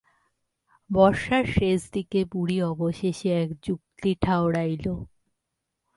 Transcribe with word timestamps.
বর্ষার 0.89 1.45
শেষদিকে 1.55 2.19
বুড়ি 2.31 2.57
অবশেষে 2.63 3.29
এক 3.43 3.49
যুক্তি 3.63 4.11
ঠাওরাইল। 4.21 4.85